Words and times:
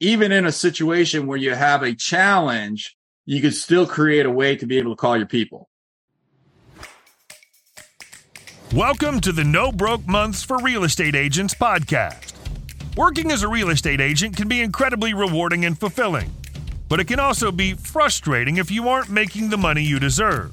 even 0.00 0.30
in 0.30 0.44
a 0.44 0.52
situation 0.52 1.26
where 1.26 1.38
you 1.38 1.54
have 1.54 1.82
a 1.82 1.94
challenge, 1.94 2.94
you 3.24 3.40
could 3.40 3.54
still 3.54 3.86
create 3.86 4.26
a 4.26 4.30
way 4.30 4.54
to 4.54 4.66
be 4.66 4.76
able 4.76 4.92
to 4.92 4.96
call 4.96 5.16
your 5.16 5.26
people. 5.26 5.70
Welcome 8.74 9.20
to 9.22 9.32
the 9.32 9.44
No 9.44 9.72
Broke 9.72 10.06
Months 10.06 10.42
for 10.42 10.58
Real 10.58 10.84
Estate 10.84 11.14
Agents 11.14 11.54
podcast. 11.54 12.34
Working 12.94 13.30
as 13.30 13.42
a 13.42 13.48
real 13.48 13.70
estate 13.70 14.02
agent 14.02 14.36
can 14.36 14.48
be 14.48 14.60
incredibly 14.60 15.14
rewarding 15.14 15.64
and 15.64 15.78
fulfilling, 15.78 16.30
but 16.90 17.00
it 17.00 17.06
can 17.06 17.18
also 17.18 17.50
be 17.50 17.72
frustrating 17.72 18.58
if 18.58 18.70
you 18.70 18.90
aren't 18.90 19.08
making 19.08 19.48
the 19.48 19.56
money 19.56 19.82
you 19.82 19.98
deserve. 19.98 20.52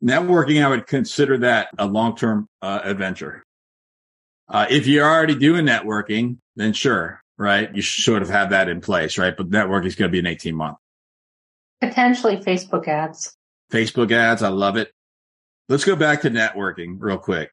Networking, 0.03 0.65
I 0.65 0.69
would 0.69 0.87
consider 0.87 1.39
that 1.39 1.69
a 1.79 1.87
long-term 1.87 2.49
uh, 2.61 2.81
adventure. 2.83 3.45
Uh, 4.49 4.67
if 4.69 4.87
you're 4.87 5.09
already 5.09 5.37
doing 5.37 5.65
networking, 5.65 6.39
then 6.57 6.73
sure, 6.73 7.23
right? 7.39 7.75
You 7.75 7.83
should 7.83 8.05
sort 8.05 8.23
of 8.23 8.29
have 8.29 8.51
that 8.51 8.69
in 8.69 8.81
place, 8.81 9.17
right? 9.17 9.37
But 9.37 9.51
networking 9.51 9.87
is 9.87 9.95
going 9.95 10.11
to 10.11 10.13
be 10.13 10.19
an 10.19 10.27
18 10.27 10.55
month. 10.55 10.77
Potentially 11.81 12.37
Facebook 12.37 12.89
ads. 12.89 13.37
Facebook 13.73 14.11
ads. 14.11 14.43
I 14.43 14.49
love 14.49 14.77
it. 14.77 14.93
Let's 15.69 15.85
go 15.85 15.97
back 15.97 16.23
to 16.23 16.31
networking 16.31 16.97
real 16.99 17.19
quick. 17.19 17.51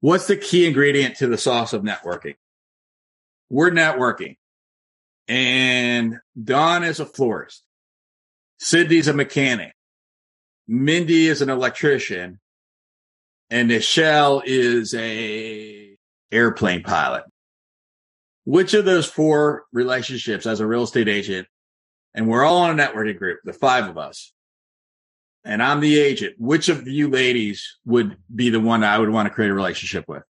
What's 0.00 0.26
the 0.26 0.36
key 0.36 0.66
ingredient 0.66 1.16
to 1.16 1.28
the 1.28 1.38
sauce 1.38 1.72
of 1.72 1.82
networking? 1.82 2.34
We're 3.48 3.70
networking 3.70 4.36
and 5.28 6.20
Don 6.42 6.84
is 6.84 7.00
a 7.00 7.06
florist. 7.06 7.62
Sydney's 8.58 9.08
a 9.08 9.12
mechanic. 9.12 9.72
Mindy 10.66 11.26
is 11.26 11.42
an 11.42 11.50
electrician. 11.50 12.40
And 13.50 13.68
Michelle 13.68 14.42
is 14.44 14.94
a 14.94 15.96
airplane 16.30 16.82
pilot. 16.82 17.24
Which 18.44 18.74
of 18.74 18.84
those 18.84 19.06
four 19.06 19.64
relationships 19.72 20.46
as 20.46 20.60
a 20.60 20.66
real 20.66 20.82
estate 20.82 21.08
agent, 21.08 21.48
and 22.14 22.28
we're 22.28 22.44
all 22.44 22.58
on 22.58 22.78
a 22.78 22.82
networking 22.82 23.18
group, 23.18 23.40
the 23.44 23.52
five 23.52 23.88
of 23.88 23.98
us, 23.98 24.32
and 25.44 25.62
I'm 25.62 25.80
the 25.80 25.98
agent, 25.98 26.34
which 26.38 26.68
of 26.68 26.86
you 26.86 27.08
ladies 27.08 27.78
would 27.84 28.16
be 28.34 28.50
the 28.50 28.60
one 28.60 28.84
I 28.84 28.98
would 28.98 29.10
want 29.10 29.28
to 29.28 29.34
create 29.34 29.50
a 29.50 29.54
relationship 29.54 30.06
with? 30.08 30.22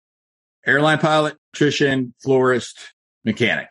Airline 0.66 0.98
pilot, 0.98 1.36
electrician, 1.54 2.14
florist, 2.22 2.78
mechanic. 3.24 3.68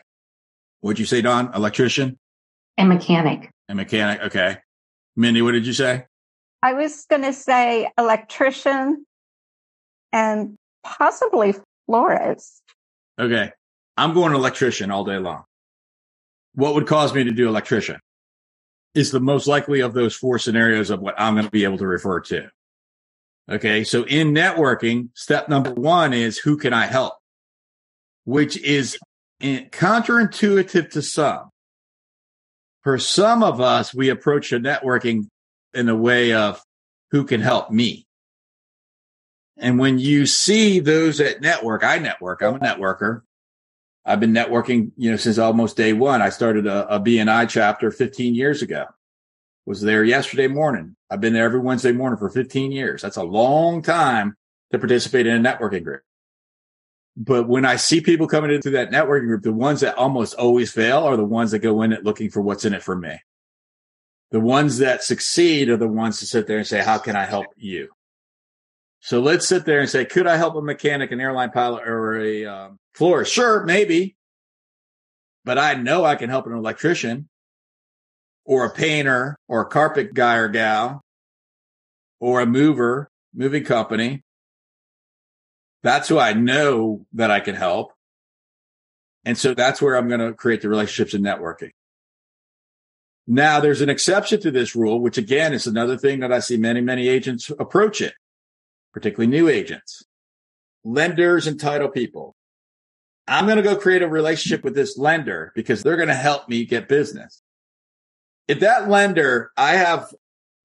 What'd 0.82 1.00
you 1.00 1.06
say, 1.06 1.22
Don? 1.22 1.54
Electrician? 1.54 2.18
And 2.78 2.90
mechanic. 2.90 3.52
A 3.70 3.76
mechanic. 3.76 4.22
Okay. 4.22 4.58
Mindy, 5.16 5.42
what 5.42 5.54
did 5.54 5.66
you 5.66 5.74
say? 5.74 6.06
I 6.62 6.74
was 6.74 7.06
going 7.10 7.24
to 7.24 7.34
say 7.34 7.90
electrician 7.98 9.06
and 10.12 10.56
possibly 10.84 11.56
florist. 11.86 12.62
Okay. 13.20 13.52
I'm 13.98 14.14
going 14.14 14.34
electrician 14.34 14.92
all 14.92 15.04
day 15.04 15.18
long. 15.18 15.44
What 16.54 16.76
would 16.76 16.88
cause 16.88 17.14
me 17.14 17.24
to 17.24 17.32
do 17.32 17.48
electrician 17.48 18.00
is 18.94 19.12
the 19.12 19.20
most 19.20 19.48
likely 19.48 19.82
of 19.82 19.94
those 19.94 20.16
four 20.16 20.40
scenarios 20.40 20.90
of 20.90 21.02
what 21.02 21.16
I'm 21.18 21.34
going 21.34 21.46
to 21.46 21.52
be 21.52 21.66
able 21.66 21.78
to 21.80 21.88
refer 21.88 22.20
to. 22.22 22.50
Okay. 23.50 23.84
So 23.84 24.04
in 24.04 24.34
networking, 24.34 25.10
step 25.14 25.50
number 25.50 25.74
one 25.74 26.14
is 26.14 26.38
who 26.38 26.58
can 26.58 26.74
I 26.74 26.86
help? 26.86 27.14
Which 28.24 28.58
is 28.58 28.98
counterintuitive 29.42 30.92
to 30.92 31.02
some 31.02 31.50
for 32.86 33.00
some 33.00 33.42
of 33.42 33.60
us, 33.60 33.96
we 33.96 34.10
approach 34.10 34.54
a 34.54 34.60
networking 34.60 35.28
in 35.74 35.90
a 35.90 35.96
way 35.96 36.34
of 36.34 36.62
who 37.10 37.26
can 37.26 37.42
help 37.42 37.72
me. 37.72 38.06
And 39.58 39.80
when 39.80 39.98
you 39.98 40.28
see 40.28 40.80
those 40.80 41.20
at 41.20 41.42
network, 41.42 41.84
I 41.84 41.98
network, 41.98 42.44
I'm 42.44 42.56
a 42.56 42.60
networker. 42.60 43.24
I've 44.06 44.20
been 44.20 44.34
networking, 44.34 44.92
you 44.98 45.10
know, 45.10 45.18
since 45.18 45.40
almost 45.40 45.76
day 45.76 45.94
one. 45.94 46.22
I 46.22 46.30
started 46.30 46.68
a, 46.68 46.98
a 46.98 47.00
BNI 47.00 47.50
chapter 47.50 47.90
15 47.90 48.36
years 48.36 48.62
ago. 48.62 48.86
Was 49.66 49.82
there 49.82 50.04
yesterday 50.04 50.48
morning. 50.48 50.96
I've 51.10 51.22
been 51.22 51.34
there 51.34 51.46
every 51.46 51.60
Wednesday 51.60 51.92
morning 51.92 52.20
for 52.20 52.30
15 52.30 52.72
years. 52.72 53.02
That's 53.02 53.18
a 53.18 53.24
long 53.24 53.82
time 53.82 54.36
to 54.72 54.78
participate 54.78 55.26
in 55.26 55.44
a 55.44 55.50
networking 55.50 55.84
group. 55.84 56.04
But 57.18 57.48
when 57.48 57.66
I 57.66 57.78
see 57.78 58.02
people 58.02 58.28
coming 58.28 58.52
into 58.52 58.72
that 58.72 58.92
networking 58.92 59.28
group, 59.28 59.44
the 59.44 59.54
ones 59.54 59.80
that 59.82 59.96
almost 59.96 60.36
always 60.36 60.72
fail 60.72 61.04
are 61.04 61.16
the 61.16 61.24
ones 61.24 61.52
that 61.52 61.60
go 61.60 61.82
in 61.82 61.94
it 61.94 62.04
looking 62.04 62.30
for 62.30 62.42
what's 62.42 62.66
in 62.66 62.74
it 62.74 62.84
for 62.84 62.96
me. 62.96 63.20
The 64.32 64.42
ones 64.42 64.80
that 64.80 65.04
succeed 65.04 65.70
are 65.70 65.78
the 65.78 65.88
ones 65.88 66.20
to 66.20 66.26
sit 66.26 66.46
there 66.46 66.58
and 66.58 66.68
say, 66.68 66.84
how 66.84 66.98
can 66.98 67.16
I 67.16 67.24
help 67.24 67.46
you? 67.56 67.90
So 69.00 69.22
let's 69.22 69.48
sit 69.48 69.66
there 69.66 69.80
and 69.80 69.90
say, 69.90 70.04
could 70.04 70.28
I 70.28 70.36
help 70.36 70.56
a 70.56 70.62
mechanic, 70.62 71.12
an 71.12 71.22
airline 71.22 71.52
pilot 71.52 71.88
or 71.88 72.20
a 72.20 72.46
um, 72.46 72.80
florist? 72.96 73.32
Sure, 73.32 73.64
maybe. 73.64 74.18
But 75.46 75.58
I 75.58 75.76
know 75.76 76.04
I 76.04 76.16
can 76.16 76.30
help 76.30 76.48
an 76.48 76.54
electrician 76.54 77.30
or 78.44 78.66
a 78.66 78.72
painter 78.72 79.38
or 79.48 79.62
a 79.62 79.68
carpet 79.68 80.14
guy 80.14 80.36
or 80.36 80.50
gal 80.50 81.02
or 82.20 82.42
a 82.42 82.46
mover, 82.46 83.10
moving 83.34 83.64
company 83.64 84.25
that's 85.86 86.08
who 86.08 86.18
I 86.18 86.34
know 86.34 87.06
that 87.14 87.30
I 87.30 87.40
can 87.40 87.54
help. 87.54 87.94
And 89.24 89.38
so 89.38 89.54
that's 89.54 89.80
where 89.80 89.96
I'm 89.96 90.08
going 90.08 90.20
to 90.20 90.34
create 90.34 90.64
the 90.64 90.68
relationships 90.68 91.14
and 91.14 91.24
networking. 91.24 91.70
Now 93.28 93.60
there's 93.60 93.82
an 93.82 93.90
exception 93.90 94.42
to 94.42 94.50
this 94.50 94.76
rule, 94.76 95.00
which 95.00 95.20
again 95.20 95.54
is 95.54 95.68
another 95.68 95.96
thing 95.96 96.22
that 96.22 96.34
I 96.34 96.40
see 96.40 96.58
many, 96.58 96.82
many 96.82 97.08
agents 97.08 97.52
approach 97.52 98.02
it, 98.02 98.16
particularly 98.94 99.28
new 99.28 99.48
agents, 99.48 100.04
lenders 100.84 101.46
and 101.46 101.60
title 101.60 101.90
people. 101.90 102.36
I'm 103.28 103.46
going 103.46 103.58
to 103.58 103.64
go 103.64 103.76
create 103.76 104.02
a 104.02 104.08
relationship 104.08 104.64
with 104.64 104.74
this 104.74 104.98
lender 104.98 105.52
because 105.54 105.84
they're 105.84 105.98
going 105.98 106.08
to 106.08 106.16
help 106.16 106.50
me 106.50 106.66
get 106.66 106.90
business. 106.90 107.44
If 108.48 108.62
that 108.62 108.90
lender, 108.90 109.52
I 109.56 109.76
have 109.76 110.12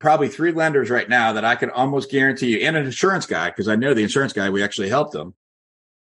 probably 0.00 0.29
three 0.29 0.50
lenders 0.50 0.91
right 0.91 1.08
now 1.08 1.35
that 1.35 1.44
I 1.44 1.55
can 1.55 1.70
almost 1.70 2.11
guarantee 2.11 2.58
you, 2.58 2.67
and 2.67 2.76
an 2.76 2.87
insurance 2.87 3.26
guy, 3.26 3.50
because 3.50 3.69
I 3.69 3.76
know 3.76 3.94
the 3.94 4.02
insurance 4.02 4.32
guy, 4.32 4.50
we 4.50 4.62
actually 4.62 4.88
helped 4.88 5.12
them. 5.12 5.35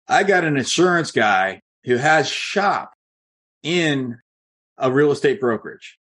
I 0.08 0.24
got 0.24 0.44
an 0.44 0.56
insurance 0.56 1.12
guy 1.12 1.60
who 1.84 1.96
has 1.96 2.28
shop 2.28 2.92
in 3.62 4.18
a 4.76 4.90
real 4.90 5.12
estate 5.12 5.40
brokerage 5.40 5.98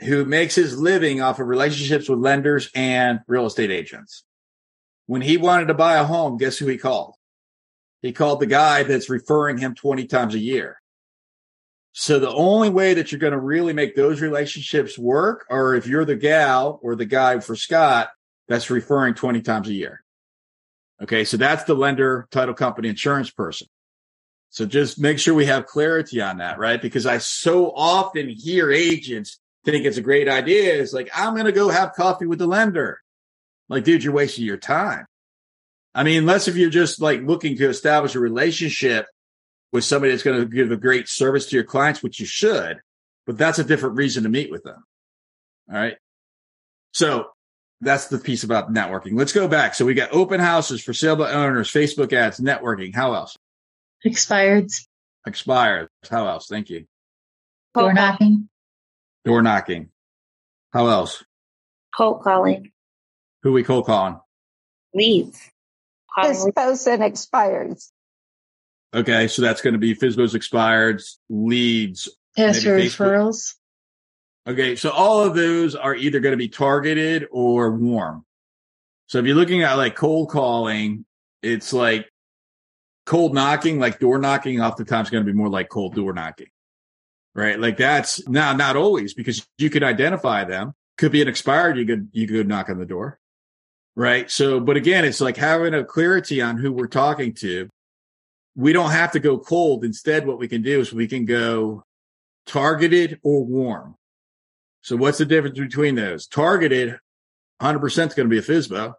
who 0.00 0.24
makes 0.24 0.54
his 0.54 0.78
living 0.78 1.20
off 1.20 1.38
of 1.38 1.46
relationships 1.46 2.08
with 2.08 2.18
lenders 2.18 2.70
and 2.74 3.20
real 3.28 3.46
estate 3.46 3.70
agents. 3.70 4.24
When 5.06 5.22
he 5.22 5.36
wanted 5.36 5.66
to 5.66 5.74
buy 5.74 5.96
a 5.96 6.04
home, 6.04 6.38
guess 6.38 6.58
who 6.58 6.66
he 6.66 6.78
called? 6.78 7.14
He 8.02 8.12
called 8.12 8.40
the 8.40 8.46
guy 8.46 8.82
that's 8.82 9.08
referring 9.08 9.58
him 9.58 9.74
20 9.74 10.06
times 10.06 10.34
a 10.34 10.38
year. 10.38 10.80
So 11.96 12.18
the 12.18 12.28
only 12.28 12.70
way 12.70 12.94
that 12.94 13.12
you're 13.12 13.20
going 13.20 13.34
to 13.34 13.40
really 13.40 13.72
make 13.72 13.94
those 13.94 14.20
relationships 14.20 14.98
work 14.98 15.46
are 15.48 15.76
if 15.76 15.86
you're 15.86 16.04
the 16.04 16.16
gal 16.16 16.80
or 16.82 16.96
the 16.96 17.04
guy 17.04 17.38
for 17.38 17.54
Scott 17.54 18.08
that's 18.48 18.68
referring 18.68 19.14
20 19.14 19.42
times 19.42 19.68
a 19.68 19.72
year. 19.72 20.02
Okay. 21.00 21.24
So 21.24 21.36
that's 21.36 21.62
the 21.64 21.74
lender, 21.74 22.26
title 22.32 22.54
company, 22.54 22.88
insurance 22.88 23.30
person. 23.30 23.68
So 24.50 24.66
just 24.66 24.98
make 24.98 25.20
sure 25.20 25.34
we 25.34 25.46
have 25.46 25.66
clarity 25.66 26.20
on 26.20 26.38
that, 26.38 26.58
right? 26.58 26.82
Because 26.82 27.06
I 27.06 27.18
so 27.18 27.70
often 27.70 28.28
hear 28.28 28.72
agents 28.72 29.38
think 29.64 29.86
it's 29.86 29.96
a 29.96 30.02
great 30.02 30.28
idea. 30.28 30.74
It's 30.74 30.92
like, 30.92 31.10
I'm 31.14 31.34
going 31.34 31.46
to 31.46 31.52
go 31.52 31.68
have 31.68 31.92
coffee 31.92 32.26
with 32.26 32.40
the 32.40 32.48
lender. 32.48 33.00
Like, 33.68 33.84
dude, 33.84 34.02
you're 34.02 34.12
wasting 34.12 34.44
your 34.44 34.56
time. 34.56 35.06
I 35.94 36.02
mean, 36.02 36.18
unless 36.18 36.48
if 36.48 36.56
you're 36.56 36.70
just 36.70 37.00
like 37.00 37.22
looking 37.22 37.56
to 37.58 37.68
establish 37.68 38.16
a 38.16 38.20
relationship 38.20 39.06
with 39.74 39.84
somebody 39.84 40.12
that's 40.12 40.22
going 40.22 40.38
to 40.40 40.46
give 40.46 40.70
a 40.70 40.76
great 40.76 41.08
service 41.08 41.46
to 41.46 41.56
your 41.56 41.64
clients, 41.64 42.00
which 42.00 42.20
you 42.20 42.26
should, 42.26 42.78
but 43.26 43.36
that's 43.36 43.58
a 43.58 43.64
different 43.64 43.96
reason 43.96 44.22
to 44.22 44.28
meet 44.28 44.48
with 44.48 44.62
them. 44.62 44.84
All 45.68 45.76
right. 45.76 45.96
So 46.92 47.26
that's 47.80 48.06
the 48.06 48.18
piece 48.18 48.44
about 48.44 48.72
networking. 48.72 49.18
Let's 49.18 49.32
go 49.32 49.48
back. 49.48 49.74
So 49.74 49.84
we 49.84 49.94
got 49.94 50.12
open 50.12 50.38
houses 50.38 50.80
for 50.80 50.92
sale 50.92 51.16
by 51.16 51.32
owners, 51.32 51.72
Facebook 51.72 52.12
ads, 52.12 52.38
networking. 52.38 52.94
How 52.94 53.14
else? 53.14 53.36
Expired. 54.04 54.70
Expired. 55.26 55.88
How 56.08 56.28
else? 56.28 56.46
Thank 56.46 56.70
you. 56.70 56.86
Door 57.74 57.94
knocking. 57.94 58.48
Door 59.24 59.42
knocking. 59.42 59.88
How 60.72 60.86
else? 60.86 61.24
Cold 61.96 62.22
calling. 62.22 62.70
Who 63.42 63.50
we 63.52 63.64
cold 63.64 63.86
calling? 63.86 64.20
Leads. 64.94 65.50
Calling 66.14 66.52
leads. 66.56 66.86
And 66.86 67.02
expired. 67.02 67.76
Okay, 68.94 69.26
so 69.26 69.42
that's 69.42 69.60
going 69.60 69.72
to 69.72 69.78
be 69.78 69.94
FISBO's 69.94 70.36
expired 70.36 71.02
leads. 71.28 72.08
Ask 72.38 72.62
for 72.62 72.78
referrals. 72.78 73.54
Okay, 74.46 74.76
so 74.76 74.90
all 74.90 75.24
of 75.24 75.34
those 75.34 75.74
are 75.74 75.94
either 75.96 76.20
going 76.20 76.32
to 76.32 76.38
be 76.38 76.48
targeted 76.48 77.26
or 77.32 77.72
warm. 77.72 78.24
So 79.06 79.18
if 79.18 79.26
you're 79.26 79.36
looking 79.36 79.62
at 79.62 79.74
like 79.74 79.96
cold 79.96 80.30
calling, 80.30 81.04
it's 81.42 81.72
like 81.72 82.08
cold 83.04 83.34
knocking, 83.34 83.78
like 83.78 83.98
door 83.98 84.18
knocking, 84.18 84.60
oftentimes 84.60 85.10
going 85.10 85.24
to 85.24 85.30
be 85.30 85.36
more 85.36 85.48
like 85.48 85.68
cold 85.68 85.94
door 85.94 86.12
knocking, 86.12 86.48
right? 87.34 87.58
Like 87.58 87.76
that's 87.76 88.26
now 88.28 88.52
not 88.54 88.76
always 88.76 89.14
because 89.14 89.46
you 89.58 89.70
can 89.70 89.82
identify 89.82 90.44
them. 90.44 90.74
Could 90.98 91.10
be 91.10 91.22
an 91.22 91.28
expired. 91.28 91.76
You 91.76 91.86
could 91.86 92.08
you 92.12 92.28
could 92.28 92.46
knock 92.46 92.68
on 92.68 92.78
the 92.78 92.86
door, 92.86 93.18
right? 93.96 94.30
So, 94.30 94.60
but 94.60 94.76
again, 94.76 95.04
it's 95.04 95.20
like 95.20 95.36
having 95.36 95.74
a 95.74 95.84
clarity 95.84 96.40
on 96.40 96.58
who 96.58 96.72
we're 96.72 96.86
talking 96.86 97.34
to. 97.34 97.68
We 98.56 98.72
don't 98.72 98.90
have 98.90 99.12
to 99.12 99.20
go 99.20 99.38
cold. 99.38 99.84
Instead, 99.84 100.26
what 100.26 100.38
we 100.38 100.48
can 100.48 100.62
do 100.62 100.80
is 100.80 100.92
we 100.92 101.08
can 101.08 101.24
go 101.24 101.84
targeted 102.46 103.20
or 103.22 103.44
warm. 103.44 103.96
So 104.82 104.96
what's 104.96 105.18
the 105.18 105.24
difference 105.24 105.58
between 105.58 105.94
those? 105.94 106.26
Targeted, 106.26 106.98
100% 107.60 107.84
is 107.84 108.14
going 108.14 108.28
to 108.28 108.28
be 108.28 108.38
a 108.38 108.42
FISBO. 108.42 108.94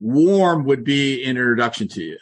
Warm 0.00 0.64
would 0.64 0.84
be 0.84 1.24
an 1.24 1.30
introduction 1.30 1.88
to 1.88 2.02
you. 2.02 2.18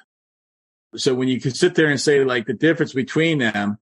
So 0.96 1.14
when 1.14 1.28
you 1.28 1.40
can 1.40 1.52
sit 1.52 1.74
there 1.74 1.88
and 1.88 2.00
say 2.00 2.24
like 2.24 2.46
the 2.46 2.54
difference 2.54 2.92
between 2.92 3.38
them, 3.38 3.78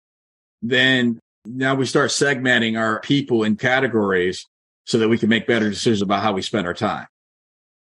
then 0.62 1.20
now 1.44 1.74
we 1.74 1.86
start 1.86 2.10
segmenting 2.10 2.78
our 2.78 3.00
people 3.00 3.44
in 3.44 3.56
categories 3.56 4.46
so 4.84 4.98
that 4.98 5.08
we 5.08 5.18
can 5.18 5.28
make 5.28 5.46
better 5.46 5.68
decisions 5.68 6.02
about 6.02 6.22
how 6.22 6.32
we 6.32 6.42
spend 6.42 6.66
our 6.66 6.74
time. 6.74 7.06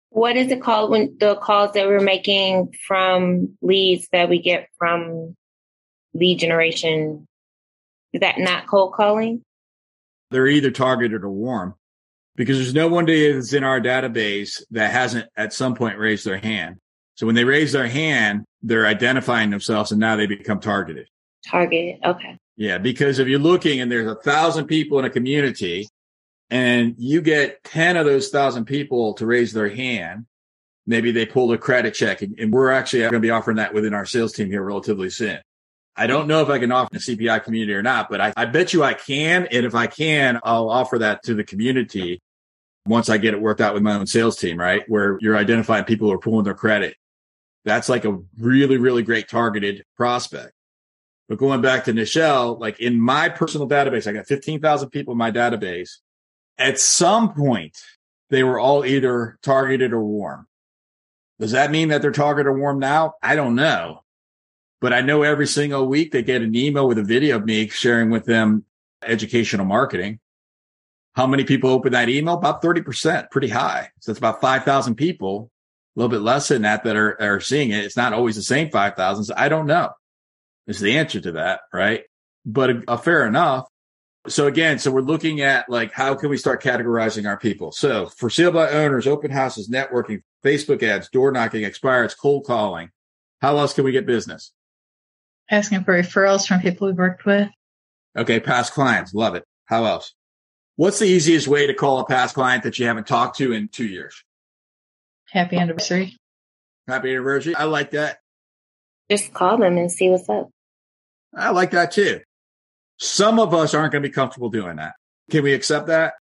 What 0.10 0.36
is 0.36 0.52
it 0.52 0.62
called 0.62 0.90
when 0.90 1.18
the 1.20 1.36
calls 1.36 1.74
that 1.74 1.88
we're 1.88 2.00
making 2.00 2.74
from 2.88 3.58
leads 3.62 4.08
that 4.12 4.30
we 4.30 4.42
get 4.42 4.68
from 4.78 5.36
lead 6.14 6.40
generation? 6.40 7.28
Is 8.14 8.22
that 8.22 8.40
not 8.40 8.68
cold 8.68 8.94
calling? 8.94 9.44
They're 10.32 10.48
either 10.48 10.72
targeted 10.72 11.24
or 11.24 11.30
warm 11.30 11.76
because 12.36 12.58
there's 12.58 12.74
no 12.74 12.88
one 12.88 13.06
that's 13.06 13.54
in 13.54 13.64
our 13.64 13.80
database 13.80 14.62
that 14.72 14.92
hasn't 14.92 15.28
at 15.36 15.54
some 15.54 15.76
point 15.76 15.98
raised 15.98 16.26
their 16.26 16.38
hand. 16.38 16.78
So 17.16 17.26
when 17.26 17.36
they 17.36 17.44
raise 17.44 17.72
their 17.72 17.88
hand, 17.88 18.46
they're 18.62 18.88
identifying 18.88 19.50
themselves 19.50 19.92
and 19.92 20.00
now 20.00 20.16
they 20.16 20.26
become 20.26 20.60
targeted. 20.60 21.08
Targeted. 21.46 22.00
Okay. 22.04 22.38
Yeah, 22.56 22.78
because 22.78 23.20
if 23.20 23.28
you're 23.28 23.40
looking 23.40 23.80
and 23.80 23.92
there's 23.92 24.12
a 24.12 24.16
thousand 24.16 24.68
people 24.68 25.00
in 25.00 25.06
a 25.06 25.10
community 25.10 25.88
and 26.50 26.96
you 26.98 27.22
get 27.22 27.64
10 27.64 27.98
of 27.98 28.06
those 28.06 28.30
thousand 28.30 28.66
people 28.66 29.14
to 29.16 29.26
raise 29.26 29.54
their 29.54 29.70
hand, 29.70 30.26
maybe 30.88 31.12
they 31.12 31.26
pull 31.26 31.52
a 31.52 31.58
credit 31.58 31.94
check 31.94 32.22
and, 32.22 32.40
and 32.40 32.52
we're 32.52 32.72
actually 32.72 33.02
going 33.02 33.14
to 33.14 33.20
be 33.20 33.30
offering 33.30 33.58
that 33.58 33.74
within 33.74 33.94
our 33.94 34.06
sales 34.06 34.34
team 34.34 34.50
here 34.50 34.64
relatively 34.64 35.10
soon. 35.10 35.40
I 35.96 36.08
don't 36.08 36.28
know 36.28 36.42
if 36.42 36.50
I 36.50 36.60
can 36.60 36.72
offer 36.72 36.90
the 36.94 37.00
CPI 37.00 37.44
community 37.44 37.74
or 37.74 37.84
not, 37.84 38.10
but 38.10 38.22
I, 38.22 38.34
I 38.38 38.46
bet 38.46 38.74
you 38.74 38.84
I 38.84 38.94
can. 38.94 39.48
And 39.52 39.66
if 39.66 39.76
I 39.76 39.88
can, 39.88 40.40
I'll 40.44 40.70
offer 40.70 41.00
that 41.00 41.24
to 41.24 41.34
the 41.34 41.44
community 41.44 42.22
once 42.86 43.10
I 43.10 43.18
get 43.18 43.34
it 43.34 43.42
worked 43.42 43.62
out 43.62 43.74
with 43.74 43.84
my 43.84 43.96
own 43.96 44.08
sales 44.08 44.38
team, 44.38 44.58
right? 44.58 44.84
Where 44.88 45.18
you're 45.22 45.38
identifying 45.38 45.84
people 45.84 46.08
who 46.08 46.14
are 46.14 46.20
pulling 46.20 46.46
their 46.46 46.54
credit. 46.54 46.96
That's 47.66 47.90
like 47.90 48.06
a 48.06 48.18
really, 48.40 48.78
really 48.78 49.04
great 49.04 49.28
targeted 49.28 49.84
prospect. 49.98 50.54
But 51.28 51.38
going 51.38 51.62
back 51.62 51.84
to 51.84 51.94
Nichelle, 51.94 52.60
like 52.60 52.80
in 52.80 53.00
my 53.00 53.30
personal 53.30 53.70
database, 53.70 54.08
I 54.08 54.14
got 54.14 54.26
15,000 54.26 54.90
people 54.90 55.12
in 55.12 55.18
my 55.18 55.32
database. 55.32 55.98
At 56.60 56.80
some 56.80 57.34
point, 57.34 57.78
they 58.30 58.44
were 58.44 58.60
all 58.60 58.86
either 58.86 59.40
targeted 59.42 59.94
or 59.94 60.04
warm. 60.04 60.46
Does 61.40 61.52
that 61.52 61.72
mean 61.72 61.90
that 61.90 62.02
they're 62.02 62.12
targeted 62.12 62.48
or 62.48 62.60
warm 62.60 62.80
now? 62.80 63.14
I 63.24 63.36
don't 63.36 63.56
know. 63.56 64.04
But 64.82 64.94
I 64.94 65.02
know 65.02 65.24
every 65.24 65.48
single 65.48 65.88
week 65.88 66.12
they 66.12 66.22
get 66.22 66.42
an 66.42 66.56
email 66.56 66.88
with 66.88 66.98
a 66.98 67.04
video 67.04 67.38
of 67.38 67.46
me 67.46 67.70
sharing 67.70 68.10
with 68.10 68.26
them 68.26 68.66
educational 69.02 69.66
marketing. 69.66 70.20
How 71.16 71.28
many 71.28 71.44
people 71.44 71.70
open 71.70 71.94
that 71.94 72.10
email? 72.10 72.36
About 72.36 72.62
30%, 72.62 73.32
pretty 73.32 73.50
high. 73.50 73.90
So 74.00 74.12
it's 74.12 74.20
about 74.20 74.42
5,000 74.42 74.96
people, 74.96 75.50
a 75.96 76.00
little 76.00 76.10
bit 76.10 76.22
less 76.22 76.50
than 76.50 76.62
that 76.62 76.84
that 76.84 76.96
are, 76.96 77.20
are 77.22 77.40
seeing 77.40 77.72
it. 77.72 77.84
It's 77.84 77.98
not 77.98 78.14
always 78.14 78.36
the 78.36 78.44
same 78.44 78.70
5,000. 78.70 79.24
So 79.24 79.34
I 79.36 79.50
don't 79.50 79.66
know 79.66 79.92
is 80.68 80.80
the 80.80 80.98
answer 80.98 81.20
to 81.20 81.32
that. 81.34 81.62
Right. 81.74 82.04
But 82.46 82.88
uh, 82.88 82.98
fair 82.98 83.26
enough. 83.26 83.68
So 84.28 84.48
again, 84.48 84.80
so 84.80 84.92
we're 84.92 85.02
looking 85.02 85.42
at 85.42 85.70
like, 85.70 85.94
how 85.94 86.14
can 86.14 86.30
we 86.30 86.38
start 86.38 86.62
categorizing 86.62 87.28
our 87.28 87.38
people? 87.38 87.72
So 87.72 88.08
for 88.08 88.30
sale 88.30 88.52
by 88.52 88.70
owners, 88.70 89.08
open 89.08 89.32
houses, 89.32 89.70
networking, 89.70 90.24
Facebook 90.44 90.84
ads, 90.84 91.10
door 91.10 91.32
knocking, 91.32 91.64
expires, 91.64 92.14
cold 92.16 92.46
calling. 92.46 92.92
How 93.42 93.58
else 93.58 93.74
can 93.74 93.86
we 93.86 93.94
get 93.94 94.06
business? 94.06 94.52
Asking 95.50 95.84
for 95.84 95.98
referrals 95.98 96.46
from 96.46 96.60
people 96.60 96.88
we've 96.88 96.98
worked 96.98 97.26
with. 97.26 97.50
Okay. 98.18 98.40
Past 98.40 98.74
clients. 98.74 99.14
Love 99.14 99.36
it. 99.36 99.46
How 99.66 99.86
else? 99.86 100.14
What's 100.76 101.00
the 101.00 101.06
easiest 101.06 101.48
way 101.48 101.68
to 101.68 101.74
call 101.74 102.00
a 102.00 102.06
past 102.06 102.36
client 102.36 102.64
that 102.64 102.78
you 102.78 102.86
haven't 102.86 103.08
talked 103.08 103.38
to 103.38 103.54
in 103.54 103.70
two 103.70 103.88
years? 103.88 104.24
Happy 105.30 105.58
anniversary. 105.58 106.18
Happy 106.88 107.12
anniversary. 107.12 107.56
I 107.56 107.66
like 107.66 107.92
that. 107.92 108.20
Just 109.10 109.34
call 109.34 109.58
them 109.58 109.78
and 109.78 109.92
see 109.92 110.10
what's 110.10 110.30
up. 110.30 110.50
I 111.36 111.52
like 111.52 111.72
that 111.72 111.92
too. 111.92 112.22
Some 113.00 113.40
of 113.40 113.54
us 113.54 113.74
aren't 113.74 113.92
going 113.92 114.04
to 114.04 114.10
be 114.10 114.14
comfortable 114.14 114.50
doing 114.50 114.76
that. 114.78 114.94
Can 115.32 115.44
we 115.44 115.54
accept 115.54 115.88
that? 115.88 116.14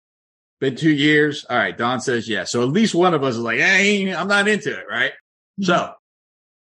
Been 0.61 0.77
two 0.77 0.93
years. 0.93 1.45
All 1.49 1.57
right. 1.57 1.77
Don 1.77 2.01
says 2.01 2.29
yes. 2.29 2.51
So 2.51 2.63
at 2.63 2.69
least 2.69 2.95
one 2.95 3.15
of 3.15 3.23
us 3.23 3.35
is 3.35 3.41
like, 3.41 3.59
hey, 3.59 4.15
I'm 4.15 4.29
not 4.29 4.49
into 4.49 4.71
it. 4.71 4.85
Right. 4.89 5.13
So 5.61 5.93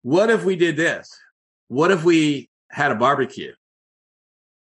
what 0.01 0.29
if 0.29 0.43
we 0.43 0.55
did 0.55 0.75
this? 0.75 1.09
What 1.69 1.91
if 1.91 2.03
we 2.03 2.49
had 2.69 2.91
a 2.91 2.95
barbecue? 2.95 3.53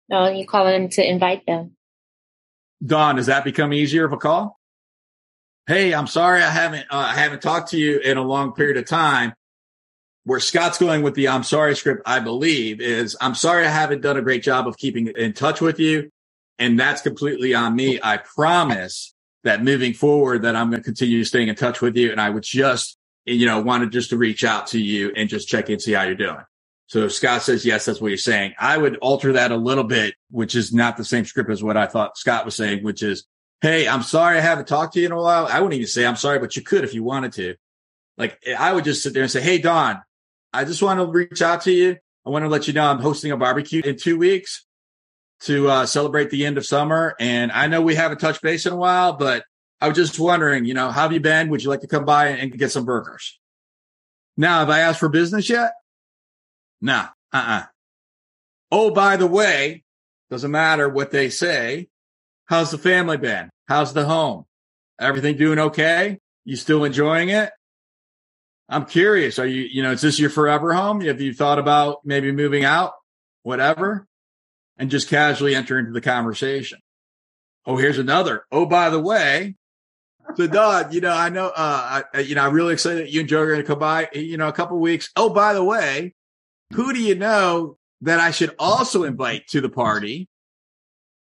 No, 0.09 0.29
you 0.29 0.47
call 0.47 0.65
them 0.65 0.89
to 0.91 1.09
invite 1.09 1.47
them. 1.47 1.77
Don, 2.85 3.17
does 3.17 3.27
that 3.27 3.45
become 3.45 3.73
easier 3.73 4.05
of 4.05 4.13
a 4.13 4.17
call? 4.17 4.59
Hey, 5.67 5.95
I'm 5.95 6.07
sorry 6.07 6.43
I 6.43 6.51
haven't 6.51 6.87
uh, 6.91 6.97
I 6.97 7.15
haven't 7.15 7.43
talked 7.43 7.71
to 7.71 7.79
you 7.79 7.99
in 7.99 8.17
a 8.17 8.23
long 8.23 8.53
period 8.53 8.77
of 8.77 8.87
time. 8.87 9.35
Where 10.25 10.41
Scott's 10.41 10.79
going 10.79 11.03
with 11.03 11.15
the 11.15 11.29
I'm 11.29 11.43
sorry 11.43 11.75
script, 11.75 12.03
I 12.05 12.21
believe, 12.21 12.81
is 12.81 13.17
I'm 13.21 13.35
sorry 13.35 13.65
I 13.67 13.71
haven't 13.71 14.03
done 14.03 14.17
a 14.17 14.23
great 14.23 14.43
job 14.43 14.69
of 14.69 14.77
keeping 14.77 15.09
in 15.09 15.33
touch 15.33 15.61
with 15.61 15.79
you. 15.79 16.11
And 16.59 16.79
that's 16.79 17.01
completely 17.01 17.55
on 17.55 17.75
me. 17.75 17.99
I 18.03 18.19
promise 18.19 19.15
that 19.45 19.65
moving 19.65 19.95
forward 19.95 20.43
that 20.43 20.57
I'm 20.57 20.71
going 20.71 20.83
to 20.83 20.85
continue 20.85 21.25
staying 21.25 21.49
in 21.49 21.55
touch 21.55 21.81
with 21.81 21.97
you. 21.97 22.13
And 22.13 22.21
I 22.21 22.29
would 22.29 22.43
just, 22.43 22.99
you 23.25 23.47
know, 23.47 23.61
wanted 23.61 23.93
just 23.93 24.11
to 24.11 24.19
reach 24.19 24.45
out 24.45 24.67
to 24.69 24.81
you 24.81 25.11
and 25.17 25.29
just 25.29 25.49
check 25.49 25.71
in, 25.71 25.81
see 25.81 25.93
how 25.93 26.03
you're 26.03 26.15
doing. 26.15 26.45
So 26.87 27.07
Scott 27.09 27.43
says, 27.43 27.65
yes, 27.65 27.85
that's 27.85 28.01
what 28.01 28.09
you're 28.09 28.19
saying. 28.19 28.55
I 28.59 28.77
would 28.77 28.97
alter 28.97 29.35
that 29.35 29.53
a 29.53 29.57
little 29.57 29.85
bit, 29.85 30.15
which 30.31 30.55
is 30.55 30.75
not 30.75 30.97
the 30.97 31.05
same 31.05 31.25
script 31.25 31.49
as 31.49 31.63
what 31.63 31.77
I 31.77 31.87
thought 31.87 32.19
Scott 32.19 32.45
was 32.45 32.57
saying, 32.57 32.83
which 32.83 33.03
is, 33.03 33.25
Hey, 33.61 33.87
I'm 33.87 34.03
sorry 34.03 34.39
I 34.39 34.41
haven't 34.41 34.67
talked 34.67 34.95
to 34.95 35.01
you 35.01 35.07
in 35.07 35.13
a 35.13 35.17
while. 35.17 35.47
I 35.47 35.61
wouldn't 35.61 35.75
even 35.75 35.87
say 35.87 36.05
I'm 36.05 36.17
sorry, 36.17 36.39
but 36.39 36.57
you 36.57 36.63
could 36.63 36.83
if 36.83 36.93
you 36.93 37.05
wanted 37.05 37.33
to. 37.35 37.55
Like 38.17 38.43
I 38.59 38.73
would 38.73 38.85
just 38.85 39.03
sit 39.03 39.15
there 39.15 39.23
and 39.23 39.31
say, 39.31 39.41
Hey, 39.41 39.59
Don, 39.59 40.03
I 40.53 40.65
just 40.65 40.83
want 40.83 41.01
to 41.01 41.07
reach 41.07 41.43
out 41.43 41.63
to 41.63 41.73
you. 41.73 41.97
I 42.27 42.31
want 42.31 42.45
to 42.45 42.49
let 42.49 42.67
you 42.67 42.75
know 42.75 42.87
I'm 42.87 42.99
hosting 42.99 43.33
a 43.33 43.37
barbecue 43.37 43.83
in 43.85 43.97
two 43.97 44.19
weeks 44.19 44.67
to 45.43 45.69
uh, 45.71 45.87
celebrate 45.87 46.31
the 46.31 46.45
end 46.45 46.59
of 46.59 46.67
summer. 46.67 47.15
And 47.19 47.51
I 47.51 47.67
know 47.67 47.81
we 47.81 47.95
haven't 47.95 48.19
touched 48.19 48.43
base 48.43 48.67
in 48.67 48.73
a 48.73 48.77
while, 48.77 49.15
but 49.15 49.45
I 49.81 49.89
was 49.89 49.97
just 49.97 50.19
wondering, 50.19 50.67
you 50.67 50.75
know, 50.75 50.91
how 50.91 51.03
have 51.03 51.13
you 51.13 51.21
been? 51.21 51.49
Would 51.49 51.63
you 51.63 51.71
like 51.71 51.81
to 51.81 51.87
come 51.87 52.05
by 52.05 52.29
and 52.29 52.57
get 52.57 52.71
some 52.71 52.85
burgers? 52.85 53.39
Now, 54.37 54.61
have 54.61 54.71
I 54.71 54.81
asked 54.81 55.01
for 55.01 55.09
business 55.09 55.49
yet? 55.49 55.73
Nah, 56.81 57.09
uh-uh. 57.33 57.65
Oh, 58.71 58.91
by 58.91 59.17
the 59.17 59.27
way, 59.27 59.85
doesn't 60.31 60.51
matter 60.51 60.89
what 60.89 61.11
they 61.11 61.31
say. 61.31 61.89
How's 62.47 62.71
the 62.71 62.79
family 62.79 63.17
been? 63.17 63.51
How's 63.67 63.93
the 63.93 64.05
home? 64.05 64.45
Everything 65.01 65.37
doing 65.37 65.59
okay? 65.59 66.19
You 66.45 66.57
still 66.57 66.85
enjoying 66.85 67.31
it? 67.31 67.51
I'm 68.71 68.87
curious. 68.87 69.39
Are 69.41 69.47
you, 69.47 69.63
you 69.63 69.83
know, 69.83 69.91
is 69.91 70.01
this 70.01 70.21
your 70.21 70.31
forever 70.31 70.73
home? 70.73 71.01
Have 71.01 71.21
you 71.21 71.35
thought 71.35 71.59
about 71.59 71.99
maybe 72.05 72.31
moving 72.31 72.65
out? 72.65 72.93
Whatever. 73.43 74.07
And 74.79 74.91
just 74.91 75.09
casually 75.09 75.55
enter 75.55 75.79
into 75.79 75.91
the 75.91 76.01
conversation. 76.01 76.79
Oh, 77.67 77.77
here's 77.77 77.99
another. 77.99 78.45
Oh, 78.51 78.65
by 78.65 78.89
the 78.89 79.01
way, 79.01 79.57
so 80.37 80.47
Don, 80.47 80.93
you 80.93 81.01
know, 81.01 81.13
I 81.13 81.29
know, 81.29 81.49
uh, 81.49 82.03
I, 82.15 82.21
you 82.21 82.35
know, 82.35 82.47
I'm 82.47 82.55
really 82.55 82.73
excited 82.73 83.05
that 83.05 83.11
you 83.11 83.21
and 83.21 83.29
Joe 83.29 83.41
are 83.41 83.47
going 83.47 83.61
to 83.61 83.67
come 83.67 83.79
by, 83.79 84.09
you 84.15 84.37
know, 84.37 84.49
a 84.49 84.53
couple 84.53 84.79
weeks. 84.79 85.11
Oh, 85.17 85.31
by 85.31 85.53
the 85.53 85.65
way, 85.65 86.15
who 86.73 86.93
do 86.93 87.01
you 87.01 87.17
know 87.17 87.77
that 88.03 88.21
I 88.21 88.31
should 88.31 88.55
also 88.59 89.05
invite 89.05 89.49
to 89.49 89.61
the 89.61 89.69
party? 89.69 90.29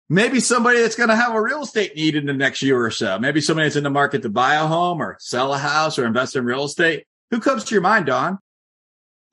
Maybe 0.08 0.40
somebody 0.40 0.80
that's 0.80 0.96
going 0.96 1.08
to 1.08 1.16
have 1.16 1.34
a 1.34 1.40
real 1.40 1.62
estate 1.62 1.96
need 1.96 2.16
in 2.16 2.26
the 2.26 2.32
next 2.32 2.62
year 2.62 2.84
or 2.84 2.90
so. 2.90 3.18
Maybe 3.18 3.40
somebody 3.40 3.66
that's 3.66 3.76
in 3.76 3.84
the 3.84 3.90
market 3.90 4.22
to 4.22 4.28
buy 4.28 4.56
a 4.56 4.66
home 4.66 5.00
or 5.00 5.16
sell 5.20 5.54
a 5.54 5.58
house 5.58 5.98
or 5.98 6.06
invest 6.06 6.36
in 6.36 6.44
real 6.44 6.64
estate. 6.64 7.06
Who 7.30 7.40
comes 7.40 7.64
to 7.64 7.74
your 7.74 7.82
mind, 7.82 8.06
Don? 8.06 8.38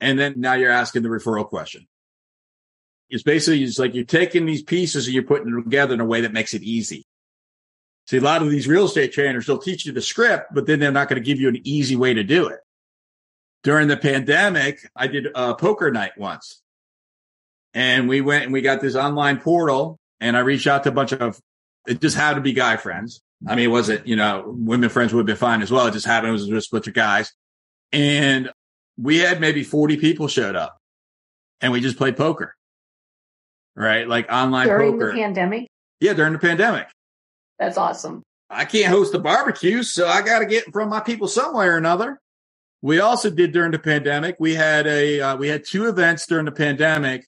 And 0.00 0.18
then 0.18 0.34
now 0.36 0.54
you're 0.54 0.70
asking 0.70 1.02
the 1.02 1.08
referral 1.08 1.48
question. 1.48 1.86
It's 3.08 3.22
basically 3.22 3.62
it's 3.62 3.78
like 3.78 3.94
you're 3.94 4.04
taking 4.04 4.46
these 4.46 4.62
pieces 4.62 5.06
and 5.06 5.14
you're 5.14 5.22
putting 5.22 5.50
them 5.50 5.62
together 5.62 5.94
in 5.94 6.00
a 6.00 6.04
way 6.04 6.22
that 6.22 6.32
makes 6.32 6.54
it 6.54 6.62
easy. 6.62 7.06
See, 8.06 8.18
a 8.18 8.20
lot 8.20 8.42
of 8.42 8.50
these 8.50 8.68
real 8.68 8.84
estate 8.84 9.12
trainers, 9.12 9.46
they'll 9.46 9.58
teach 9.58 9.86
you 9.86 9.92
the 9.92 10.02
script, 10.02 10.48
but 10.52 10.66
then 10.66 10.78
they're 10.78 10.92
not 10.92 11.08
going 11.08 11.22
to 11.22 11.26
give 11.26 11.40
you 11.40 11.48
an 11.48 11.60
easy 11.64 11.96
way 11.96 12.14
to 12.14 12.22
do 12.24 12.48
it. 12.48 12.60
During 13.62 13.88
the 13.88 13.96
pandemic, 13.96 14.86
I 14.94 15.06
did 15.06 15.28
a 15.34 15.54
poker 15.54 15.90
night 15.90 16.18
once 16.18 16.60
and 17.72 18.08
we 18.08 18.20
went 18.20 18.44
and 18.44 18.52
we 18.52 18.60
got 18.60 18.80
this 18.80 18.94
online 18.94 19.40
portal 19.40 19.98
and 20.20 20.36
I 20.36 20.40
reached 20.40 20.66
out 20.66 20.82
to 20.84 20.90
a 20.90 20.92
bunch 20.92 21.12
of, 21.12 21.40
it 21.86 22.00
just 22.00 22.16
happened 22.16 22.44
to 22.44 22.48
be 22.48 22.52
guy 22.52 22.76
friends. 22.76 23.22
I 23.46 23.54
mean, 23.56 23.66
it 23.66 23.72
wasn't, 23.72 24.06
you 24.06 24.16
know, 24.16 24.44
women 24.46 24.88
friends 24.88 25.12
would 25.14 25.26
be 25.26 25.34
fine 25.34 25.62
as 25.62 25.70
well. 25.70 25.86
It 25.86 25.92
just 25.92 26.06
happened. 26.06 26.30
It 26.30 26.32
was 26.32 26.46
just 26.46 26.72
a 26.72 26.76
bunch 26.76 26.88
of 26.88 26.94
guys. 26.94 27.32
And 27.92 28.50
we 28.98 29.18
had 29.18 29.40
maybe 29.40 29.64
40 29.64 29.96
people 29.96 30.28
showed 30.28 30.56
up 30.56 30.78
and 31.60 31.72
we 31.72 31.80
just 31.80 31.96
played 31.96 32.16
poker. 32.16 32.54
Right? 33.76 34.06
Like 34.06 34.30
online 34.30 34.68
During 34.68 34.92
poker. 34.92 35.12
the 35.12 35.18
pandemic? 35.18 35.68
yeah, 36.00 36.12
during 36.12 36.32
the 36.32 36.38
pandemic. 36.38 36.86
That's 37.58 37.78
awesome. 37.78 38.22
I 38.50 38.64
can't 38.66 38.88
host 38.92 39.14
a 39.14 39.18
barbecue, 39.18 39.82
so 39.82 40.06
I 40.06 40.22
got 40.22 40.40
to 40.40 40.46
get 40.46 40.66
in 40.66 40.72
front 40.72 40.88
of 40.88 40.90
my 40.90 41.00
people 41.00 41.26
some 41.28 41.54
way 41.54 41.66
or 41.66 41.76
another. 41.76 42.20
We 42.82 43.00
also 43.00 43.30
did 43.30 43.52
during 43.52 43.72
the 43.72 43.78
pandemic. 43.78 44.36
We 44.38 44.54
had 44.54 44.86
a 44.86 45.20
uh, 45.20 45.36
we 45.36 45.48
had 45.48 45.64
two 45.64 45.88
events 45.88 46.26
during 46.26 46.44
the 46.44 46.52
pandemic. 46.52 47.26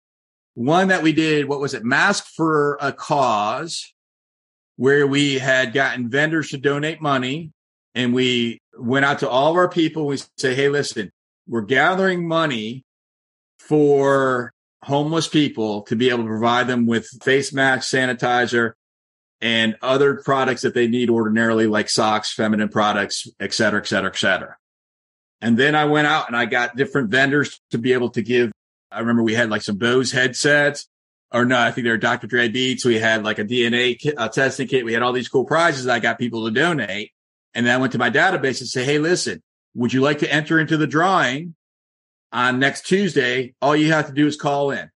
One 0.54 0.88
that 0.88 1.02
we 1.02 1.12
did, 1.12 1.48
what 1.48 1.60
was 1.60 1.74
it? 1.74 1.84
Mask 1.84 2.26
for 2.34 2.76
a 2.80 2.92
cause, 2.92 3.94
where 4.76 5.06
we 5.06 5.38
had 5.38 5.72
gotten 5.72 6.10
vendors 6.10 6.50
to 6.50 6.58
donate 6.58 7.00
money, 7.00 7.52
and 7.96 8.14
we 8.14 8.60
went 8.78 9.04
out 9.04 9.18
to 9.20 9.28
all 9.28 9.50
of 9.50 9.56
our 9.56 9.68
people. 9.68 10.06
We 10.06 10.18
say, 10.36 10.54
"Hey, 10.54 10.68
listen, 10.68 11.10
we're 11.48 11.62
gathering 11.62 12.28
money 12.28 12.84
for 13.58 14.52
homeless 14.84 15.26
people 15.26 15.82
to 15.82 15.96
be 15.96 16.10
able 16.10 16.22
to 16.22 16.28
provide 16.28 16.68
them 16.68 16.86
with 16.86 17.08
face 17.24 17.52
masks, 17.52 17.90
sanitizer, 17.90 18.74
and 19.40 19.76
other 19.82 20.22
products 20.24 20.62
that 20.62 20.74
they 20.74 20.86
need 20.86 21.10
ordinarily, 21.10 21.66
like 21.66 21.90
socks, 21.90 22.32
feminine 22.32 22.68
products, 22.68 23.26
et 23.40 23.52
cetera, 23.52 23.80
et 23.80 23.86
cetera, 23.86 24.10
et 24.10 24.16
cetera. 24.16 24.56
And 25.40 25.58
then 25.58 25.74
I 25.74 25.86
went 25.86 26.06
out 26.06 26.28
and 26.28 26.36
I 26.36 26.44
got 26.44 26.76
different 26.76 27.10
vendors 27.10 27.60
to 27.70 27.78
be 27.78 27.92
able 27.92 28.10
to 28.10 28.22
give. 28.22 28.52
I 28.92 29.00
remember 29.00 29.22
we 29.22 29.34
had 29.34 29.50
like 29.50 29.62
some 29.62 29.76
Bose 29.76 30.12
headsets 30.12 30.86
or 31.32 31.44
no, 31.44 31.58
I 31.58 31.70
think 31.70 31.84
they 31.84 31.90
were 31.90 31.98
Dr. 31.98 32.26
Dre 32.26 32.48
beats. 32.48 32.84
We 32.84 32.98
had 32.98 33.24
like 33.24 33.38
a 33.38 33.44
DNA 33.44 33.98
kit, 33.98 34.14
a 34.16 34.28
testing 34.28 34.68
kit. 34.68 34.84
We 34.84 34.92
had 34.92 35.02
all 35.02 35.12
these 35.12 35.28
cool 35.28 35.44
prizes. 35.44 35.88
I 35.88 35.98
got 35.98 36.18
people 36.18 36.46
to 36.46 36.50
donate. 36.50 37.10
And 37.56 37.66
then 37.66 37.74
I 37.74 37.78
went 37.78 37.92
to 37.92 37.98
my 37.98 38.10
database 38.10 38.60
and 38.60 38.68
say, 38.68 38.84
Hey, 38.84 38.98
listen, 38.98 39.42
would 39.74 39.92
you 39.92 40.00
like 40.00 40.20
to 40.20 40.32
enter 40.32 40.60
into 40.60 40.76
the 40.76 40.86
drawing 40.86 41.56
on 42.30 42.60
next 42.60 42.86
Tuesday? 42.86 43.54
All 43.60 43.74
you 43.74 43.92
have 43.92 44.06
to 44.06 44.12
do 44.12 44.28
is 44.28 44.36
call 44.36 44.70
in. 44.70 44.90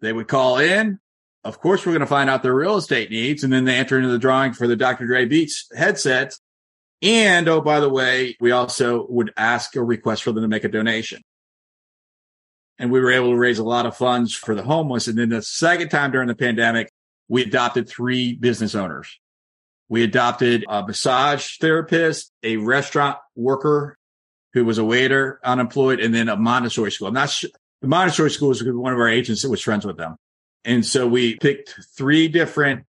They 0.00 0.14
would 0.14 0.28
call 0.28 0.56
in 0.56 0.98
of 1.42 1.60
course, 1.60 1.84
we're 1.84 1.92
going 1.92 2.00
to 2.00 2.06
find 2.06 2.28
out 2.28 2.42
their 2.42 2.54
real 2.54 2.76
estate 2.76 3.10
needs. 3.10 3.44
And 3.44 3.52
then 3.52 3.64
they 3.64 3.76
enter 3.76 3.96
into 3.96 4.10
the 4.10 4.18
drawing 4.18 4.52
for 4.52 4.66
the 4.66 4.76
Dr. 4.76 5.06
Dre 5.06 5.24
Beats 5.24 5.68
headsets. 5.74 6.40
And 7.02 7.48
oh, 7.48 7.62
by 7.62 7.80
the 7.80 7.88
way, 7.88 8.36
we 8.40 8.50
also 8.50 9.06
would 9.08 9.32
ask 9.36 9.74
a 9.74 9.82
request 9.82 10.22
for 10.22 10.32
them 10.32 10.42
to 10.42 10.48
make 10.48 10.64
a 10.64 10.68
donation. 10.68 11.22
And 12.78 12.90
we 12.90 13.00
were 13.00 13.10
able 13.10 13.30
to 13.30 13.36
raise 13.36 13.58
a 13.58 13.64
lot 13.64 13.86
of 13.86 13.96
funds 13.96 14.34
for 14.34 14.54
the 14.54 14.62
homeless. 14.62 15.08
And 15.08 15.18
then 15.18 15.30
the 15.30 15.42
second 15.42 15.88
time 15.88 16.10
during 16.10 16.28
the 16.28 16.34
pandemic, 16.34 16.92
we 17.28 17.42
adopted 17.42 17.88
three 17.88 18.34
business 18.34 18.74
owners. 18.74 19.18
We 19.90 20.04
adopted 20.04 20.64
a 20.68 20.86
massage 20.86 21.58
therapist, 21.58 22.32
a 22.44 22.56
restaurant 22.56 23.18
worker 23.34 23.98
who 24.52 24.64
was 24.64 24.78
a 24.78 24.84
waiter, 24.84 25.40
unemployed, 25.44 25.98
and 25.98 26.14
then 26.14 26.28
a 26.28 26.36
Montessori 26.36 26.92
school. 26.92 27.08
I'm 27.08 27.14
not 27.14 27.28
sure. 27.28 27.50
The 27.82 27.88
Montessori 27.88 28.30
school 28.30 28.48
was 28.50 28.62
one 28.62 28.92
of 28.92 28.98
our 28.98 29.08
agents 29.08 29.42
that 29.42 29.50
was 29.50 29.60
friends 29.60 29.84
with 29.84 29.96
them. 29.96 30.16
And 30.64 30.86
so 30.86 31.08
we 31.08 31.36
picked 31.38 31.74
three 31.96 32.28
different 32.28 32.84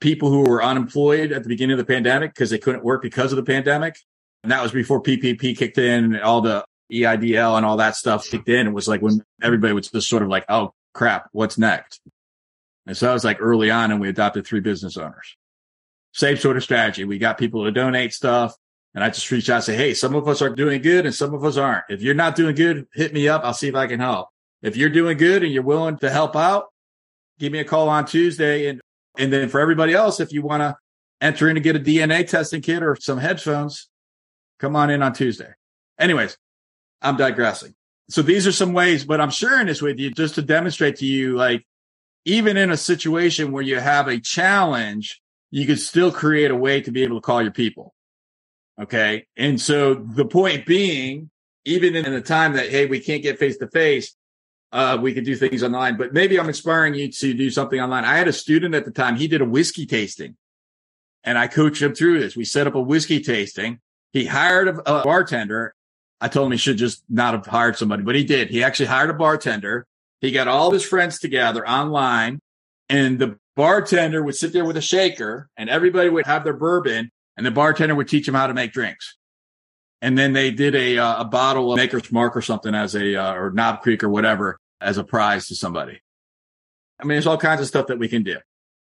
people 0.00 0.30
who 0.30 0.48
were 0.48 0.62
unemployed 0.62 1.32
at 1.32 1.42
the 1.42 1.48
beginning 1.48 1.72
of 1.72 1.78
the 1.78 1.92
pandemic 1.92 2.34
because 2.34 2.50
they 2.50 2.58
couldn't 2.58 2.84
work 2.84 3.02
because 3.02 3.32
of 3.32 3.36
the 3.36 3.42
pandemic. 3.42 3.96
And 4.44 4.52
that 4.52 4.62
was 4.62 4.70
before 4.70 5.02
PPP 5.02 5.56
kicked 5.56 5.78
in 5.78 6.04
and 6.04 6.20
all 6.20 6.40
the 6.40 6.64
EIDL 6.92 7.56
and 7.56 7.66
all 7.66 7.78
that 7.78 7.96
stuff 7.96 8.28
kicked 8.28 8.48
in. 8.48 8.68
It 8.68 8.72
was 8.72 8.86
like 8.86 9.02
when 9.02 9.22
everybody 9.42 9.72
was 9.72 9.90
just 9.90 10.08
sort 10.08 10.22
of 10.22 10.28
like, 10.28 10.44
Oh 10.48 10.72
crap, 10.94 11.28
what's 11.32 11.58
next? 11.58 12.00
And 12.86 12.96
so 12.96 13.10
I 13.10 13.12
was 13.12 13.24
like 13.24 13.38
early 13.40 13.70
on 13.70 13.90
and 13.90 14.00
we 14.00 14.08
adopted 14.08 14.46
three 14.46 14.60
business 14.60 14.96
owners. 14.96 15.36
Same 16.18 16.36
sort 16.36 16.56
of 16.56 16.64
strategy. 16.64 17.04
We 17.04 17.16
got 17.16 17.38
people 17.38 17.62
to 17.62 17.70
donate 17.70 18.12
stuff. 18.12 18.52
And 18.92 19.04
I 19.04 19.08
just 19.08 19.30
reach 19.30 19.48
out 19.48 19.56
and 19.56 19.64
say, 19.64 19.76
Hey, 19.76 19.94
some 19.94 20.16
of 20.16 20.26
us 20.26 20.42
are 20.42 20.50
doing 20.50 20.82
good 20.82 21.06
and 21.06 21.14
some 21.14 21.32
of 21.32 21.44
us 21.44 21.56
aren't. 21.56 21.84
If 21.88 22.02
you're 22.02 22.12
not 22.12 22.34
doing 22.34 22.56
good, 22.56 22.88
hit 22.92 23.12
me 23.12 23.28
up. 23.28 23.44
I'll 23.44 23.54
see 23.54 23.68
if 23.68 23.76
I 23.76 23.86
can 23.86 24.00
help. 24.00 24.28
If 24.60 24.76
you're 24.76 24.90
doing 24.90 25.16
good 25.16 25.44
and 25.44 25.52
you're 25.52 25.62
willing 25.62 25.96
to 25.98 26.10
help 26.10 26.34
out, 26.34 26.72
give 27.38 27.52
me 27.52 27.60
a 27.60 27.64
call 27.64 27.88
on 27.88 28.04
Tuesday. 28.04 28.66
And, 28.66 28.80
and 29.16 29.32
then 29.32 29.48
for 29.48 29.60
everybody 29.60 29.94
else, 29.94 30.18
if 30.18 30.32
you 30.32 30.42
want 30.42 30.62
to 30.62 30.76
enter 31.20 31.48
in 31.48 31.54
to 31.54 31.60
get 31.60 31.76
a 31.76 31.78
DNA 31.78 32.26
testing 32.26 32.62
kit 32.62 32.82
or 32.82 32.96
some 32.96 33.18
headphones, 33.18 33.88
come 34.58 34.74
on 34.74 34.90
in 34.90 35.04
on 35.04 35.12
Tuesday. 35.12 35.52
Anyways, 36.00 36.36
I'm 37.00 37.16
digressing. 37.16 37.76
So 38.10 38.22
these 38.22 38.44
are 38.44 38.52
some 38.52 38.72
ways, 38.72 39.04
but 39.04 39.20
I'm 39.20 39.30
sharing 39.30 39.68
this 39.68 39.80
with 39.80 40.00
you 40.00 40.10
just 40.10 40.34
to 40.34 40.42
demonstrate 40.42 40.96
to 40.96 41.06
you, 41.06 41.36
like, 41.36 41.64
even 42.24 42.56
in 42.56 42.72
a 42.72 42.76
situation 42.76 43.52
where 43.52 43.62
you 43.62 43.78
have 43.78 44.08
a 44.08 44.18
challenge, 44.18 45.22
you 45.50 45.66
could 45.66 45.80
still 45.80 46.12
create 46.12 46.50
a 46.50 46.56
way 46.56 46.80
to 46.80 46.90
be 46.90 47.02
able 47.02 47.16
to 47.16 47.22
call 47.22 47.42
your 47.42 47.52
people. 47.52 47.94
Okay. 48.80 49.26
And 49.36 49.60
so 49.60 49.94
the 49.94 50.24
point 50.24 50.66
being, 50.66 51.30
even 51.64 51.96
in 51.96 52.12
the 52.12 52.20
time 52.20 52.52
that, 52.54 52.70
Hey, 52.70 52.86
we 52.86 53.00
can't 53.00 53.22
get 53.22 53.38
face 53.38 53.56
to 53.58 53.68
face, 53.68 54.14
uh, 54.70 54.98
we 55.00 55.14
could 55.14 55.24
do 55.24 55.34
things 55.34 55.62
online, 55.62 55.96
but 55.96 56.12
maybe 56.12 56.38
I'm 56.38 56.48
inspiring 56.48 56.94
you 56.94 57.10
to 57.10 57.34
do 57.34 57.50
something 57.50 57.80
online. 57.80 58.04
I 58.04 58.16
had 58.16 58.28
a 58.28 58.32
student 58.32 58.74
at 58.74 58.84
the 58.84 58.90
time. 58.90 59.16
He 59.16 59.26
did 59.26 59.40
a 59.40 59.46
whiskey 59.46 59.86
tasting 59.86 60.36
and 61.24 61.38
I 61.38 61.46
coached 61.46 61.82
him 61.82 61.94
through 61.94 62.20
this. 62.20 62.36
We 62.36 62.44
set 62.44 62.66
up 62.66 62.74
a 62.74 62.80
whiskey 62.80 63.20
tasting. 63.20 63.80
He 64.12 64.26
hired 64.26 64.68
a, 64.68 65.00
a 65.00 65.02
bartender. 65.02 65.74
I 66.20 66.28
told 66.28 66.46
him 66.46 66.52
he 66.52 66.58
should 66.58 66.78
just 66.78 67.02
not 67.08 67.34
have 67.34 67.46
hired 67.46 67.76
somebody, 67.76 68.02
but 68.02 68.14
he 68.14 68.24
did. 68.24 68.50
He 68.50 68.62
actually 68.62 68.86
hired 68.86 69.10
a 69.10 69.14
bartender. 69.14 69.86
He 70.20 70.32
got 70.32 70.48
all 70.48 70.70
his 70.70 70.84
friends 70.84 71.18
together 71.18 71.68
online 71.68 72.40
and 72.88 73.18
the 73.18 73.38
bartender 73.58 74.22
would 74.22 74.36
sit 74.36 74.52
there 74.52 74.64
with 74.64 74.76
a 74.76 74.80
shaker 74.80 75.50
and 75.56 75.68
everybody 75.68 76.08
would 76.08 76.26
have 76.26 76.44
their 76.44 76.54
bourbon 76.54 77.10
and 77.36 77.44
the 77.44 77.50
bartender 77.50 77.92
would 77.92 78.06
teach 78.06 78.24
them 78.24 78.36
how 78.36 78.46
to 78.46 78.54
make 78.54 78.72
drinks. 78.72 79.16
And 80.00 80.16
then 80.16 80.32
they 80.32 80.52
did 80.52 80.76
a, 80.76 80.98
uh, 80.98 81.22
a 81.22 81.24
bottle 81.24 81.72
of 81.72 81.76
Maker's 81.76 82.12
Mark 82.12 82.36
or 82.36 82.40
something 82.40 82.72
as 82.72 82.94
a, 82.94 83.16
uh, 83.16 83.34
or 83.34 83.50
Knob 83.50 83.80
Creek 83.80 84.04
or 84.04 84.08
whatever 84.08 84.60
as 84.80 84.96
a 84.96 85.02
prize 85.02 85.48
to 85.48 85.56
somebody. 85.56 86.00
I 87.00 87.04
mean, 87.04 87.16
there's 87.16 87.26
all 87.26 87.36
kinds 87.36 87.60
of 87.60 87.66
stuff 87.66 87.88
that 87.88 87.98
we 87.98 88.06
can 88.06 88.22
do. 88.22 88.36